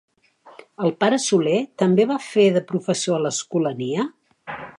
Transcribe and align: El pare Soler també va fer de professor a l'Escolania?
El 0.87 0.93
pare 1.03 1.19
Soler 1.25 1.59
també 1.83 2.07
va 2.13 2.17
fer 2.29 2.47
de 2.57 2.65
professor 2.73 3.19
a 3.19 3.25
l'Escolania? 3.27 4.09